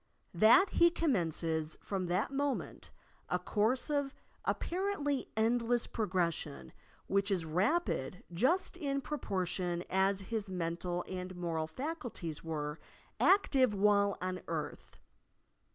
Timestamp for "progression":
5.85-6.73